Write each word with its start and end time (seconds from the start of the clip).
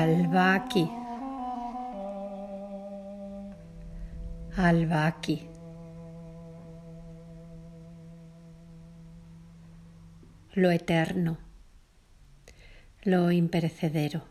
Albaki. 0.00 0.90
Albaki. 4.56 5.46
Lo 10.54 10.70
eterno, 10.70 11.36
lo 13.02 13.30
imperecedero, 13.30 14.22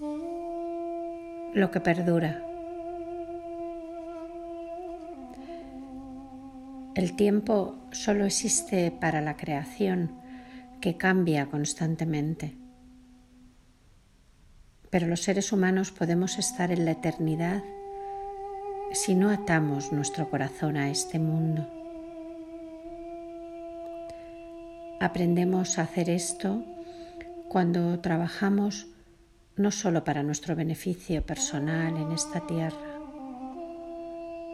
lo 0.00 1.70
que 1.70 1.80
perdura. 1.80 2.42
El 6.94 7.14
tiempo 7.14 7.76
solo 7.92 8.24
existe 8.24 8.90
para 8.90 9.20
la 9.20 9.36
creación 9.36 10.18
que 10.80 10.96
cambia 10.96 11.50
constantemente 11.50 12.56
pero 14.96 15.08
los 15.08 15.24
seres 15.24 15.52
humanos 15.52 15.90
podemos 15.90 16.38
estar 16.38 16.72
en 16.72 16.86
la 16.86 16.92
eternidad 16.92 17.62
si 18.92 19.14
no 19.14 19.28
atamos 19.28 19.92
nuestro 19.92 20.30
corazón 20.30 20.78
a 20.78 20.88
este 20.88 21.18
mundo. 21.18 21.68
Aprendemos 24.98 25.78
a 25.78 25.82
hacer 25.82 26.08
esto 26.08 26.64
cuando 27.50 28.00
trabajamos 28.00 28.86
no 29.56 29.70
solo 29.70 30.02
para 30.02 30.22
nuestro 30.22 30.56
beneficio 30.56 31.26
personal 31.26 31.94
en 31.98 32.12
esta 32.12 32.46
tierra, 32.46 32.98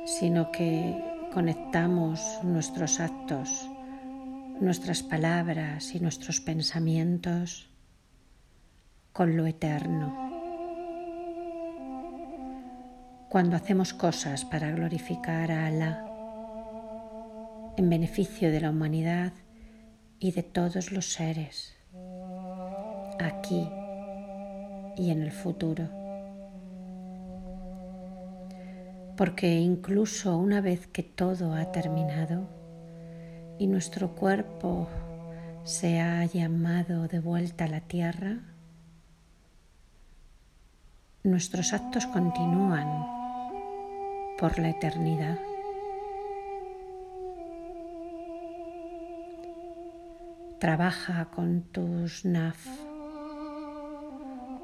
sino 0.06 0.50
que 0.50 1.00
conectamos 1.33 2.41
nuestros 2.42 2.98
actos, 2.98 3.70
nuestras 4.61 5.05
palabras 5.05 5.95
y 5.95 6.00
nuestros 6.00 6.41
pensamientos 6.41 7.69
con 9.12 9.36
lo 9.36 9.47
eterno. 9.47 10.22
Cuando 13.33 13.56
hacemos 13.56 13.94
cosas 13.94 14.44
para 14.44 14.70
glorificar 14.72 15.50
a 15.50 15.66
Alá 15.66 16.05
en 17.78 17.89
beneficio 17.89 18.52
de 18.52 18.61
la 18.61 18.69
humanidad 18.69 19.33
y 20.19 20.33
de 20.33 20.42
todos 20.42 20.92
los 20.92 21.14
seres, 21.14 21.74
aquí 23.19 23.66
y 24.98 25.11
en 25.12 25.22
el 25.22 25.33
futuro. 25.33 25.89
Porque 29.16 29.61
incluso 29.61 30.36
una 30.36 30.61
vez 30.61 30.86
que 30.86 31.02
todo 31.02 31.55
ha 31.55 31.72
terminado 31.72 32.46
y 33.58 33.67
nuestro 33.67 34.14
cuerpo 34.14 34.89
se 35.64 36.00
ha 36.00 36.22
llamado 36.27 37.08
de 37.08 37.19
vuelta 37.19 37.64
a 37.64 37.69
la 37.69 37.80
tierra, 37.80 38.41
nuestros 41.24 41.72
actos 41.72 42.05
continúan 42.05 43.22
por 44.38 44.58
la 44.58 44.70
eternidad. 44.70 45.38
Trabaja 50.58 51.24
con 51.27 51.62
tus 51.62 52.24
naf, 52.24 52.66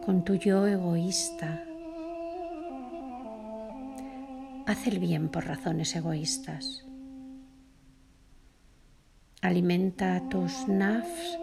con 0.05 0.25
tu 0.25 0.35
yo 0.35 0.67
egoísta. 0.67 1.65
Haz 4.67 4.87
el 4.87 4.99
bien 4.99 5.29
por 5.29 5.47
razones 5.47 5.97
egoístas. 5.97 6.85
Alimenta 9.41 10.29
tus 10.29 10.69
nafs 10.69 11.39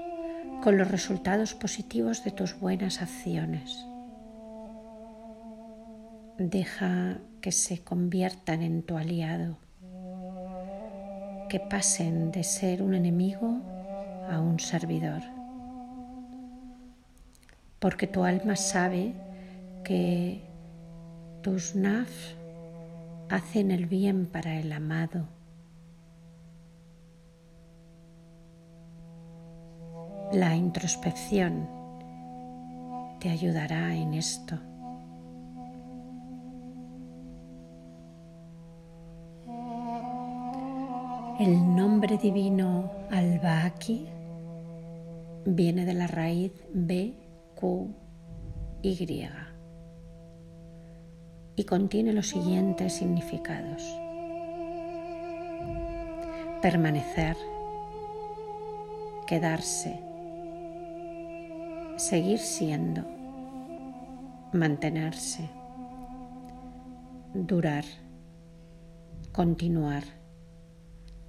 con 0.63 0.77
los 0.77 0.89
resultados 0.89 1.53
positivos 1.53 2.23
de 2.23 2.31
tus 2.31 2.59
buenas 2.59 3.01
acciones. 3.01 3.85
Deja 6.37 7.19
que 7.45 7.51
se 7.51 7.83
conviertan 7.83 8.63
en 8.63 8.81
tu 8.81 8.97
aliado, 8.97 9.59
que 11.47 11.59
pasen 11.59 12.31
de 12.31 12.43
ser 12.43 12.81
un 12.81 12.95
enemigo 12.95 13.61
a 14.27 14.39
un 14.39 14.59
servidor. 14.59 15.21
Porque 17.77 18.07
tu 18.07 18.23
alma 18.23 18.55
sabe 18.55 19.13
que 19.83 20.41
tus 21.43 21.75
naf 21.75 22.09
hacen 23.29 23.69
el 23.69 23.85
bien 23.85 24.25
para 24.25 24.59
el 24.59 24.71
amado. 24.71 25.27
La 30.31 30.55
introspección 30.55 31.69
te 33.19 33.29
ayudará 33.29 33.93
en 33.93 34.15
esto. 34.15 34.59
El 41.37 41.75
nombre 41.75 42.17
divino 42.17 42.89
Albaki 43.11 44.07
viene 45.45 45.83
de 45.85 45.93
la 45.93 46.07
raíz 46.07 46.53
B, 46.73 47.13
Q, 47.55 47.93
Y 48.81 49.27
y 51.57 51.63
contiene 51.65 52.13
los 52.13 52.29
siguientes 52.29 52.93
significados. 52.93 53.83
Permanecer, 56.61 57.35
quedarse, 59.27 59.99
seguir 61.97 62.39
siendo, 62.39 63.03
mantenerse, 64.53 65.49
durar, 67.33 67.83
continuar 69.33 70.24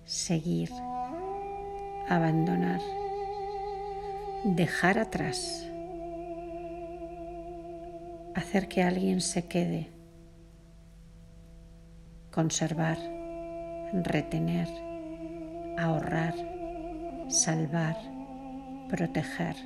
seguir, 0.07 0.71
abandonar, 2.09 2.81
dejar 4.45 5.01
atrás, 5.01 5.69
hacer 8.37 8.69
que 8.69 8.85
alguien 8.85 9.21
se 9.21 9.49
quede, 9.49 9.91
conservar, 12.31 12.99
retener, 13.93 14.69
ahorrar, 15.77 16.35
salvar, 17.27 17.97
proteger, 18.89 19.57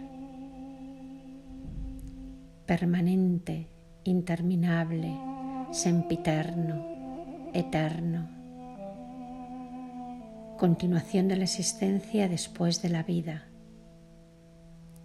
permanente, 2.65 3.69
interminable, 4.05 5.15
sempiterno, 5.71 6.87
eterno 7.53 8.40
continuación 10.61 11.27
de 11.27 11.37
la 11.37 11.45
existencia 11.45 12.29
después 12.29 12.83
de 12.83 12.91
la 12.91 13.03
vida, 13.03 13.49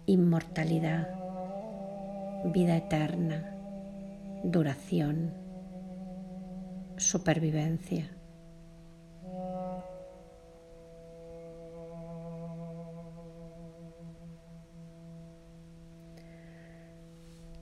inmortalidad, 0.04 1.08
vida 2.52 2.76
eterna, 2.76 3.56
duración, 4.44 5.32
supervivencia. 6.98 8.10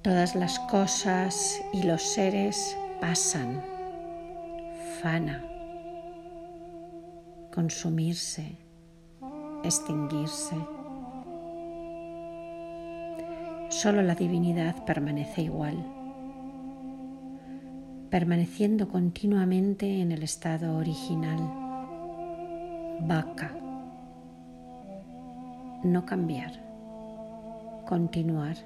Todas 0.02 0.34
las 0.34 0.58
cosas 0.58 1.62
y 1.72 1.84
los 1.84 2.02
seres 2.02 2.76
pasan, 3.00 3.62
fana 5.00 5.53
consumirse, 7.54 8.58
extinguirse. 9.62 10.56
Solo 13.68 14.02
la 14.02 14.16
divinidad 14.16 14.84
permanece 14.84 15.42
igual, 15.42 15.76
permaneciendo 18.10 18.88
continuamente 18.88 20.00
en 20.00 20.10
el 20.10 20.24
estado 20.24 20.76
original, 20.76 21.38
vaca, 23.02 23.52
no 25.84 26.04
cambiar, 26.04 26.60
continuar. 27.86 28.56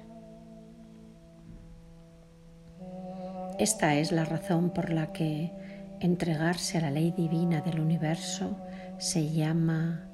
Esta 3.59 3.93
es 3.93 4.11
la 4.11 4.25
razón 4.25 4.71
por 4.71 4.89
la 4.89 5.11
que 5.11 5.51
entregarse 5.99 6.79
a 6.79 6.81
la 6.81 6.89
ley 6.89 7.11
divina 7.11 7.61
del 7.61 7.81
universo 7.81 8.57
se 8.99 9.31
llama 9.31 10.09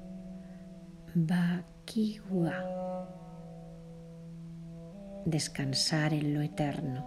Bakiwa, 1.12 2.54
descansar 5.24 6.14
en 6.14 6.34
lo 6.34 6.40
eterno. 6.40 7.04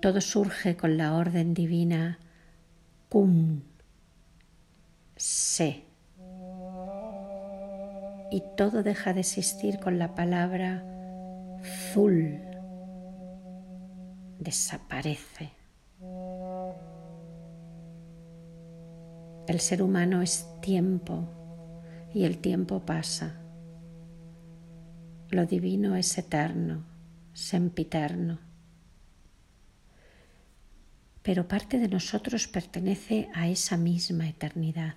Todo 0.00 0.22
surge 0.22 0.78
con 0.78 0.96
la 0.96 1.14
orden 1.14 1.52
divina 1.52 2.18
Kun, 3.10 3.64
Se. 5.16 5.84
y 8.30 8.42
todo 8.56 8.82
deja 8.82 9.12
de 9.12 9.20
existir 9.20 9.78
con 9.78 9.98
la 9.98 10.14
palabra 10.14 10.82
Zul. 11.92 12.40
Desaparece. 14.38 15.55
El 19.48 19.60
ser 19.60 19.80
humano 19.80 20.22
es 20.22 20.44
tiempo 20.60 21.28
y 22.12 22.24
el 22.24 22.38
tiempo 22.38 22.80
pasa. 22.80 23.40
Lo 25.30 25.46
divino 25.46 25.94
es 25.94 26.18
eterno, 26.18 26.84
sempiterno. 27.32 28.40
Pero 31.22 31.46
parte 31.46 31.78
de 31.78 31.88
nosotros 31.88 32.48
pertenece 32.48 33.28
a 33.34 33.48
esa 33.48 33.76
misma 33.76 34.28
eternidad. 34.28 34.96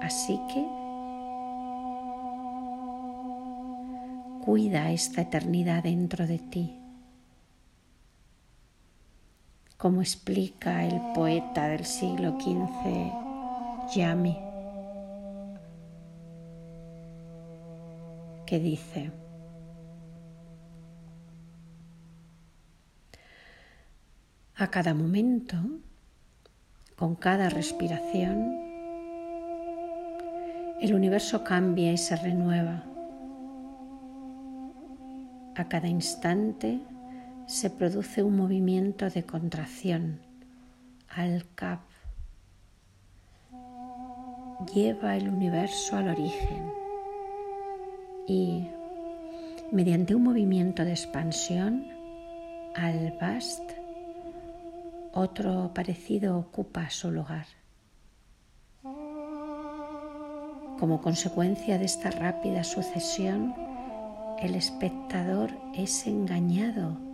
Así 0.00 0.38
que 0.52 0.64
cuida 4.44 4.92
esta 4.92 5.22
eternidad 5.22 5.82
dentro 5.82 6.26
de 6.26 6.38
ti 6.38 6.83
como 9.84 10.00
explica 10.00 10.82
el 10.82 10.98
poeta 11.12 11.68
del 11.68 11.84
siglo 11.84 12.40
XV, 12.40 13.94
Yami, 13.94 14.34
que 18.46 18.58
dice, 18.58 19.10
a 24.56 24.68
cada 24.68 24.94
momento, 24.94 25.56
con 26.96 27.14
cada 27.14 27.50
respiración, 27.50 28.56
el 30.80 30.94
universo 30.94 31.44
cambia 31.44 31.92
y 31.92 31.98
se 31.98 32.16
renueva. 32.16 32.84
A 35.56 35.68
cada 35.68 35.88
instante, 35.88 36.80
se 37.46 37.70
produce 37.70 38.22
un 38.22 38.36
movimiento 38.36 39.10
de 39.10 39.24
contracción 39.24 40.20
al 41.08 41.46
cap. 41.54 41.80
Lleva 44.74 45.16
el 45.16 45.28
universo 45.28 45.96
al 45.96 46.08
origen 46.08 46.70
y 48.26 48.66
mediante 49.72 50.14
un 50.14 50.22
movimiento 50.22 50.84
de 50.84 50.92
expansión 50.92 51.86
al 52.74 53.16
bast 53.20 53.62
otro 55.12 55.70
parecido 55.74 56.38
ocupa 56.38 56.88
su 56.90 57.10
lugar. 57.10 57.46
Como 58.82 61.00
consecuencia 61.02 61.78
de 61.78 61.84
esta 61.84 62.10
rápida 62.10 62.64
sucesión, 62.64 63.54
el 64.40 64.56
espectador 64.56 65.52
es 65.74 66.08
engañado 66.08 67.13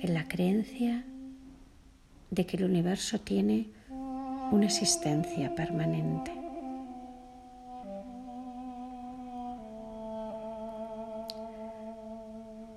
en 0.00 0.14
la 0.14 0.28
creencia 0.28 1.04
de 2.30 2.46
que 2.46 2.56
el 2.56 2.64
universo 2.64 3.20
tiene 3.20 3.70
una 4.50 4.66
existencia 4.66 5.54
permanente. 5.54 6.32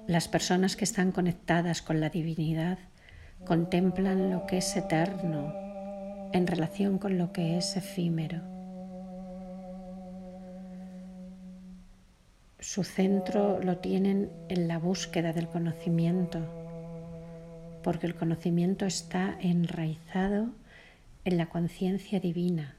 Las 0.07 0.27
personas 0.27 0.75
que 0.75 0.85
están 0.85 1.11
conectadas 1.11 1.81
con 1.81 1.99
la 1.99 2.09
divinidad 2.09 2.79
contemplan 3.45 4.31
lo 4.31 4.45
que 4.47 4.57
es 4.57 4.75
eterno 4.75 5.53
en 6.33 6.47
relación 6.47 6.97
con 6.97 7.17
lo 7.17 7.31
que 7.31 7.57
es 7.57 7.75
efímero. 7.77 8.41
Su 12.59 12.83
centro 12.83 13.61
lo 13.61 13.77
tienen 13.77 14.31
en 14.49 14.67
la 14.67 14.79
búsqueda 14.79 15.31
del 15.31 15.47
conocimiento 15.47 16.58
porque 17.83 18.07
el 18.07 18.15
conocimiento 18.15 18.85
está 18.85 19.37
enraizado 19.39 20.49
en 21.25 21.37
la 21.37 21.47
conciencia 21.47 22.19
divina 22.19 22.75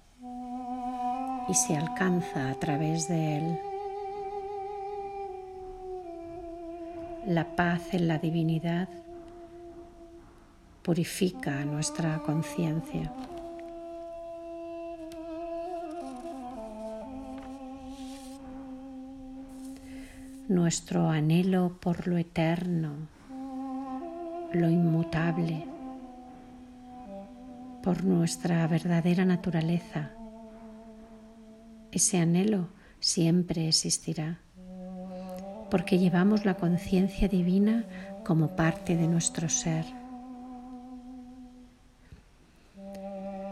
y 1.49 1.55
se 1.55 1.77
alcanza 1.77 2.51
a 2.51 2.55
través 2.55 3.09
de 3.09 3.39
él. 3.39 3.59
La 7.27 7.57
paz 7.57 7.93
en 7.93 8.09
la 8.09 8.19
divinidad 8.19 8.89
purifica 10.83 11.65
nuestra 11.65 12.19
conciencia. 12.19 13.13
Nuestro 20.49 21.09
anhelo 21.09 21.77
por 21.81 22.09
lo 22.09 22.17
eterno 22.17 23.20
lo 24.53 24.69
inmutable, 24.69 25.65
por 27.83 28.05
nuestra 28.05 28.67
verdadera 28.67 29.25
naturaleza. 29.25 30.11
Ese 31.93 32.19
anhelo 32.19 32.69
siempre 32.99 33.69
existirá, 33.69 34.41
porque 35.71 35.99
llevamos 35.99 36.45
la 36.45 36.55
conciencia 36.55 37.29
divina 37.29 37.85
como 38.25 38.57
parte 38.57 38.97
de 38.97 39.07
nuestro 39.07 39.49
ser. 39.49 39.85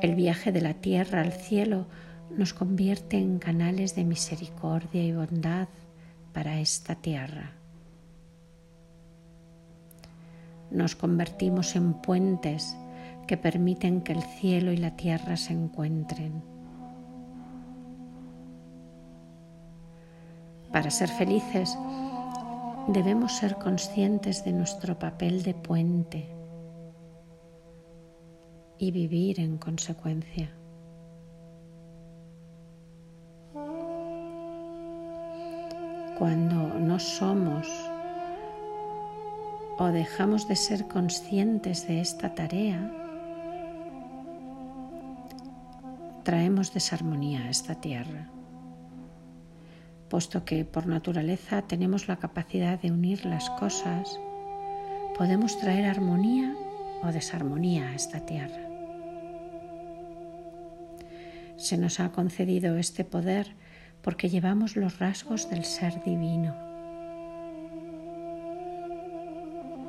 El 0.03 0.15
viaje 0.15 0.53
de 0.53 0.61
la 0.61 0.75
tierra 0.75 1.21
al 1.21 1.33
cielo 1.33 1.87
nos 2.37 2.55
convierte 2.55 3.19
en 3.19 3.39
canales 3.39 3.95
de 3.95 4.05
misericordia 4.05 5.03
y 5.03 5.13
bondad 5.13 5.69
para 6.33 6.61
esta 6.61 6.97
tierra 6.97 7.58
nos 10.71 10.95
convertimos 10.97 11.77
en 11.77 11.95
puentes 11.95 12.77
que 13.27 13.37
permiten 13.37 14.01
que 14.01 14.13
el 14.13 14.23
cielo 14.23 14.73
y 14.73 14.77
la 14.77 14.97
tierra 14.97 15.37
se 15.37 15.53
encuentren. 15.53 16.43
Para 20.73 20.91
ser 20.91 21.09
felices 21.09 21.77
debemos 22.89 23.33
ser 23.33 23.57
conscientes 23.57 24.45
de 24.45 24.53
nuestro 24.53 24.99
papel 24.99 25.43
de 25.43 25.55
puente 25.55 26.29
y 28.79 28.91
vivir 28.91 29.41
en 29.41 29.59
consecuencia. 29.59 30.51
Cuando 36.19 36.79
no 36.81 36.99
somos 36.99 37.88
o 39.79 39.87
dejamos 39.87 40.49
de 40.49 40.57
ser 40.57 40.89
conscientes 40.89 41.87
de 41.87 42.01
esta 42.01 42.35
tarea, 42.35 42.93
traemos 46.25 46.75
desarmonía 46.75 47.45
a 47.45 47.51
esta 47.51 47.77
tierra, 47.77 48.29
puesto 50.11 50.45
que 50.45 50.65
por 50.65 50.87
naturaleza 50.87 51.63
tenemos 51.63 52.09
la 52.09 52.17
capacidad 52.17 52.81
de 52.81 52.91
unir 52.91 53.25
las 53.25 53.51
cosas, 53.51 54.19
podemos 55.17 55.59
traer 55.59 55.87
armonía 55.87 56.55
o 57.03 57.13
desarmonía 57.13 57.91
a 57.91 57.95
esta 57.95 58.27
tierra. 58.27 58.67
Se 61.57 61.79
nos 61.79 62.01
ha 62.01 62.11
concedido 62.11 62.77
este 62.77 63.05
poder 63.05 63.55
porque 64.03 64.29
llevamos 64.29 64.77
los 64.77 64.99
rasgos 64.99 65.51
del 65.51 65.65
ser 65.65 66.03
divino 66.03 66.68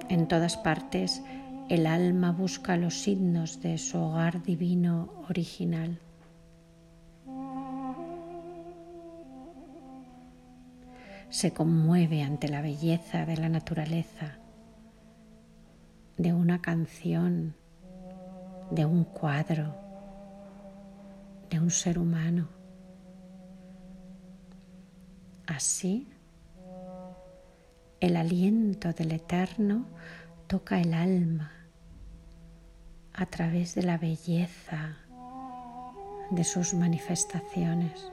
En 0.10 0.28
todas 0.28 0.58
partes 0.58 1.22
el 1.70 1.86
alma 1.86 2.32
busca 2.32 2.78
los 2.78 2.96
signos 2.96 3.62
de 3.62 3.78
su 3.78 4.00
hogar 4.00 4.42
divino 4.42 5.14
original. 5.30 6.00
Se 11.30 11.54
conmueve 11.54 12.24
ante 12.24 12.48
la 12.48 12.62
belleza 12.62 13.28
de 13.28 13.38
la 13.38 13.50
naturaleza, 13.50 14.40
de 16.18 16.34
una 16.34 16.60
canción, 16.60 17.54
de 18.72 18.86
un 18.86 19.04
cuadro, 19.04 19.76
de 21.52 21.60
un 21.60 21.70
ser 21.70 22.00
humano. 22.00 22.50
Así 25.46 26.08
el 28.00 28.16
aliento 28.16 28.94
del 28.94 29.12
Eterno 29.12 29.86
toca 30.48 30.80
el 30.80 30.94
alma 30.94 31.52
a 33.14 33.26
través 33.26 33.76
de 33.76 33.84
la 33.84 33.98
belleza 33.98 34.98
de 36.32 36.44
sus 36.44 36.74
manifestaciones. 36.74 38.10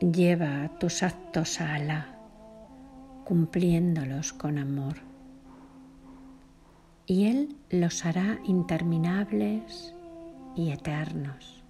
Lleva 0.00 0.70
tus 0.78 1.02
actos 1.02 1.60
a 1.62 1.74
Alá, 1.74 2.18
cumpliéndolos 3.24 4.32
con 4.34 4.58
amor. 4.58 4.96
y 7.08 7.26
Él 7.26 7.56
los 7.70 8.04
hará 8.04 8.40
interminables 8.44 9.95
y 10.56 10.70
eternos. 10.70 11.62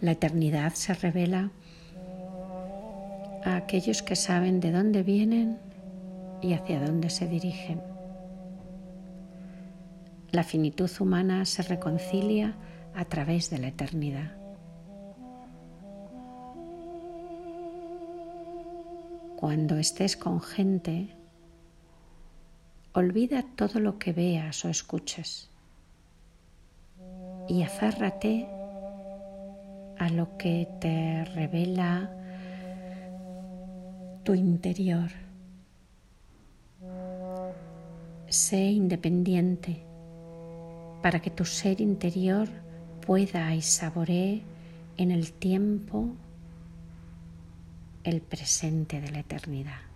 La 0.00 0.12
eternidad 0.12 0.72
se 0.74 0.94
revela 0.94 1.50
a 3.44 3.56
aquellos 3.56 4.02
que 4.02 4.16
saben 4.16 4.60
de 4.60 4.72
dónde 4.72 5.02
vienen 5.02 5.58
y 6.40 6.54
hacia 6.54 6.80
dónde 6.80 7.10
se 7.10 7.26
dirigen. 7.26 7.82
La 10.30 10.44
finitud 10.44 10.90
humana 11.00 11.44
se 11.44 11.62
reconcilia 11.62 12.56
a 12.94 13.04
través 13.04 13.50
de 13.50 13.58
la 13.58 13.68
eternidad. 13.68 14.36
Cuando 19.36 19.76
estés 19.76 20.16
con 20.16 20.40
gente, 20.40 21.16
olvida 22.94 23.44
todo 23.56 23.80
lo 23.80 23.98
que 23.98 24.12
veas 24.12 24.64
o 24.64 24.68
escuches 24.68 25.50
y 27.48 27.62
aférrate 27.62 28.46
a 29.98 30.08
lo 30.08 30.36
que 30.38 30.68
te 30.80 31.24
revela 31.24 32.10
tu 34.22 34.34
interior. 34.34 35.10
Sé 38.28 38.58
independiente 38.58 39.82
para 41.02 41.20
que 41.20 41.30
tu 41.30 41.44
ser 41.44 41.80
interior 41.80 42.48
pueda 43.04 43.54
y 43.54 43.60
saboree 43.60 44.42
en 44.96 45.10
el 45.10 45.32
tiempo 45.32 46.14
el 48.04 48.20
presente 48.20 49.00
de 49.00 49.10
la 49.10 49.18
eternidad. 49.18 49.93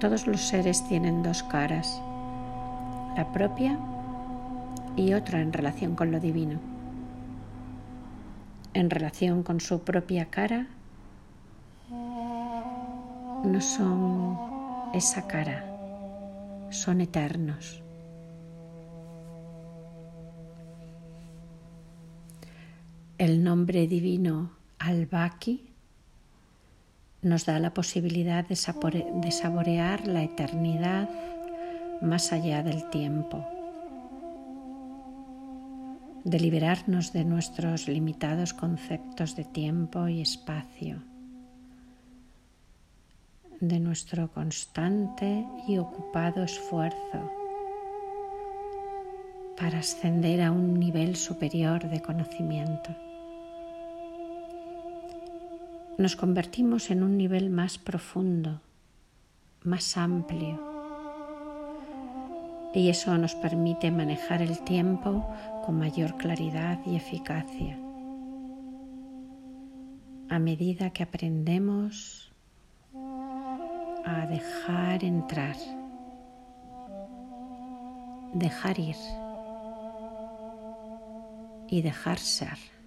Todos 0.00 0.28
los 0.28 0.40
seres 0.42 0.86
tienen 0.86 1.24
dos 1.24 1.42
caras, 1.42 2.00
la 3.16 3.32
propia 3.32 3.76
y 4.94 5.12
otra 5.12 5.40
en 5.40 5.52
relación 5.52 5.96
con 5.96 6.12
lo 6.12 6.20
divino. 6.20 6.60
En 8.74 8.90
relación 8.90 9.42
con 9.42 9.60
su 9.60 9.80
propia 9.82 10.26
cara, 10.26 10.68
no 11.90 13.60
son 13.60 14.38
esa 14.94 15.26
cara, 15.26 15.64
son 16.70 17.00
eternos. 17.00 17.82
El 23.18 23.42
nombre 23.42 23.88
divino 23.88 24.52
Al-Baki 24.78 25.67
nos 27.22 27.46
da 27.46 27.58
la 27.58 27.74
posibilidad 27.74 28.46
de, 28.46 28.54
saborear 28.56 30.06
la 30.06 30.22
eternidad 30.22 31.08
más 32.00 32.32
allá 32.32 32.62
del 32.62 32.88
tiempo, 32.90 33.44
de 36.24 36.38
liberarnos 36.38 37.12
de 37.12 37.24
nuestros 37.24 37.88
limitados 37.88 38.54
conceptos 38.54 39.34
de 39.34 39.44
tiempo 39.44 40.06
y 40.06 40.20
espacio, 40.20 41.02
de 43.60 43.80
nuestro 43.80 44.30
constante 44.30 45.44
y 45.66 45.78
ocupado 45.78 46.44
esfuerzo 46.44 47.32
para 49.56 49.80
ascender 49.80 50.40
a 50.42 50.52
un 50.52 50.78
nivel 50.78 51.16
superior 51.16 51.90
de 51.90 52.00
conocimiento 52.00 53.07
nos 55.98 56.14
convertimos 56.14 56.92
en 56.92 57.02
un 57.02 57.16
nivel 57.16 57.50
más 57.50 57.76
profundo, 57.76 58.60
más 59.64 59.96
amplio. 59.96 60.62
Y 62.72 62.88
eso 62.88 63.18
nos 63.18 63.34
permite 63.34 63.90
manejar 63.90 64.40
el 64.40 64.60
tiempo 64.60 65.28
con 65.66 65.76
mayor 65.76 66.16
claridad 66.16 66.78
y 66.86 66.94
eficacia. 66.94 67.76
A 70.28 70.38
medida 70.38 70.90
que 70.90 71.02
aprendemos 71.02 72.30
a 74.04 74.26
dejar 74.26 75.02
entrar, 75.02 75.56
dejar 78.34 78.78
ir 78.78 78.96
y 81.66 81.82
dejar 81.82 82.18
ser. 82.18 82.77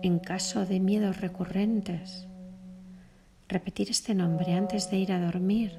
En 0.00 0.20
caso 0.20 0.64
de 0.64 0.78
miedos 0.78 1.20
recurrentes, 1.20 2.28
repetir 3.48 3.90
este 3.90 4.14
nombre 4.14 4.54
antes 4.54 4.90
de 4.90 4.98
ir 4.98 5.12
a 5.12 5.20
dormir 5.20 5.72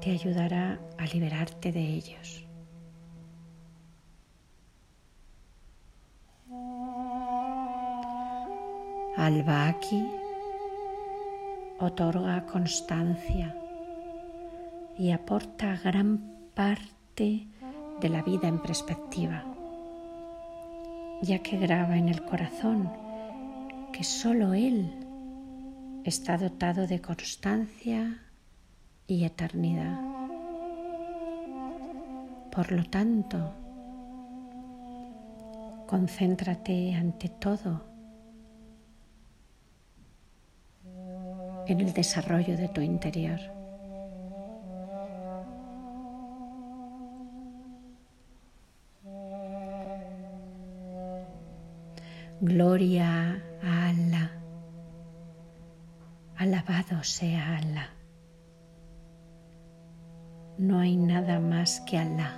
te 0.00 0.10
ayudará 0.10 0.80
a 0.98 1.06
liberarte 1.06 1.70
de 1.70 1.80
ellos. 1.80 2.44
Al-Baki 9.16 10.06
otorga 11.78 12.44
constancia 12.46 13.56
y 14.98 15.12
aporta 15.12 15.78
gran 15.82 16.18
parte 16.54 17.46
de 18.00 18.08
la 18.08 18.22
vida 18.22 18.48
en 18.48 18.60
perspectiva 18.60 19.55
ya 21.22 21.38
que 21.40 21.56
graba 21.56 21.96
en 21.96 22.08
el 22.08 22.24
corazón 22.24 22.90
que 23.92 24.04
sólo 24.04 24.54
Él 24.54 24.92
está 26.04 26.36
dotado 26.36 26.86
de 26.86 27.00
constancia 27.00 28.22
y 29.06 29.24
eternidad. 29.24 29.98
Por 32.52 32.72
lo 32.72 32.84
tanto, 32.84 33.54
concéntrate 35.86 36.94
ante 36.94 37.28
todo 37.28 37.84
en 41.66 41.80
el 41.80 41.92
desarrollo 41.92 42.56
de 42.56 42.68
tu 42.68 42.80
interior. 42.80 43.55
Gloria 52.40 53.42
a 53.62 53.88
Allah. 53.88 54.30
Alabado 56.36 57.02
sea 57.02 57.56
Allah. 57.56 57.88
No 60.58 60.78
hay 60.80 60.96
nada 60.98 61.40
más 61.40 61.80
que 61.86 61.96
Allah. 61.96 62.36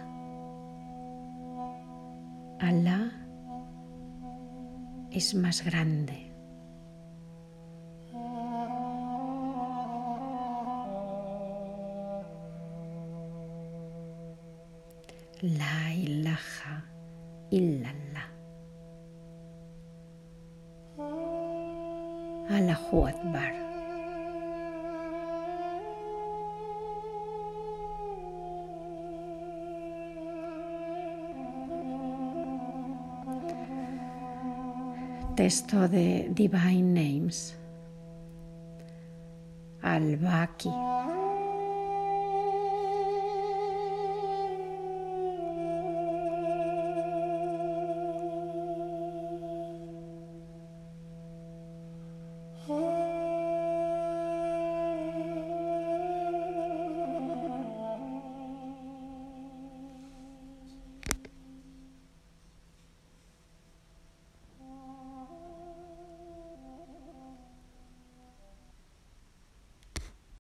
Allah 2.61 3.11
es 5.11 5.35
más 5.35 5.65
grande. 5.65 6.31
La 15.43 15.93
ilaha 15.93 16.85
illallah. 17.51 18.38
Allahu. 22.51 23.09
Texto 35.37 35.87
de 35.87 36.29
Divine 36.31 36.83
Names. 36.83 37.55
Al-Baki. 39.83 40.98